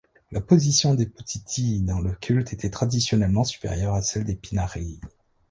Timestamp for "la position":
0.31-0.95